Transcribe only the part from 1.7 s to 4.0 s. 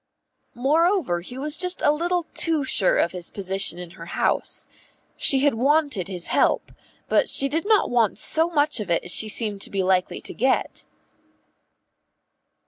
a little too sure of his position in